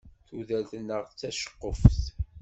Tudert-nneɣ 0.27 1.01
d 1.05 1.13
taceqquft. 1.19 1.97